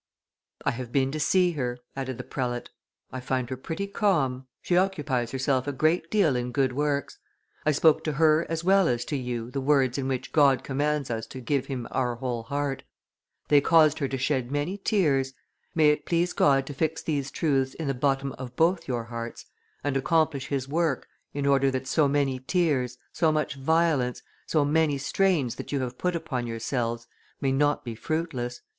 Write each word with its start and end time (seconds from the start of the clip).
"I 0.65 0.71
have 0.71 0.91
been 0.91 1.11
to 1.11 1.19
see 1.19 1.51
her," 1.51 1.77
added 1.95 2.17
the 2.17 2.23
prelate. 2.23 2.71
"I 3.11 3.19
find 3.19 3.47
her 3.51 3.55
pretty 3.55 3.85
calm; 3.85 4.47
she 4.59 4.75
occupies 4.75 5.29
herself 5.29 5.67
a 5.67 5.71
great 5.71 6.09
deal 6.09 6.35
in 6.35 6.51
good 6.51 6.73
works. 6.73 7.19
I 7.67 7.71
spoke 7.71 8.03
to 8.05 8.13
her 8.13 8.47
as 8.49 8.63
well 8.63 8.87
as 8.87 9.05
to 9.05 9.15
you 9.15 9.51
the 9.51 9.61
words 9.61 9.99
in 9.99 10.07
which 10.07 10.31
God 10.31 10.63
commands 10.63 11.11
us 11.11 11.27
to 11.27 11.39
give 11.39 11.67
Him 11.67 11.87
our 11.91 12.15
whole 12.15 12.41
heart; 12.41 12.81
they 13.47 13.61
caused 13.61 13.99
her 13.99 14.07
to 14.07 14.17
shed 14.17 14.51
many 14.51 14.75
tears; 14.79 15.33
may 15.75 15.89
it 15.91 16.07
please 16.07 16.33
God 16.33 16.65
to 16.65 16.73
fix 16.73 17.03
these 17.03 17.29
truths 17.29 17.75
in 17.75 17.85
the 17.87 17.93
bottom 17.93 18.31
of 18.39 18.55
both 18.55 18.87
your 18.87 19.03
hearts, 19.03 19.45
and 19.83 19.95
accomplish 19.95 20.47
His 20.47 20.67
work, 20.67 21.07
in 21.31 21.45
order 21.45 21.69
that 21.69 21.85
so 21.85 22.07
many 22.07 22.39
tears, 22.39 22.97
so 23.13 23.31
much 23.31 23.53
violence, 23.53 24.23
so 24.47 24.65
many 24.65 24.97
strains 24.97 25.57
that 25.57 25.71
you 25.71 25.81
have 25.81 25.99
put 25.99 26.15
upon 26.15 26.47
yourselves, 26.47 27.05
may 27.39 27.51
not 27.51 27.85
be 27.85 27.93
fruitless." 27.93 28.61